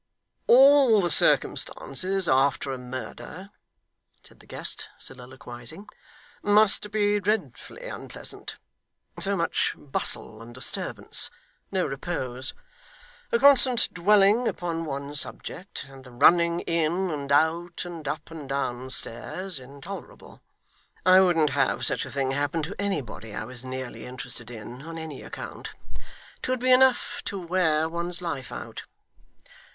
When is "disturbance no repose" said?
10.55-12.55